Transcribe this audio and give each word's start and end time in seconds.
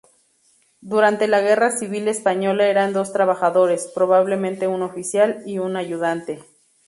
Durante 0.81 1.27
la 1.27 1.41
Guerra 1.41 1.69
Civil 1.69 2.07
española 2.07 2.65
eran 2.67 2.91
dos 2.91 3.13
trabajadores, 3.13 3.87
probablemente 3.93 4.67
un 4.67 4.81
oficial 4.81 5.43
y 5.45 5.59
un 5.59 5.75
ayudante. 5.75 6.43